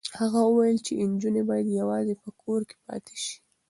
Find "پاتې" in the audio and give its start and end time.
2.85-3.15